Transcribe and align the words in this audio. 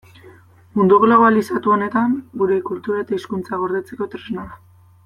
Mundu 0.77 0.97
globalizatu 1.03 1.75
honetan 1.75 2.17
gure 2.43 2.59
kultura 2.73 3.05
eta 3.07 3.19
hizkuntza 3.21 3.63
gordetzeko 3.67 4.11
tresna 4.17 4.49
da. 4.53 4.61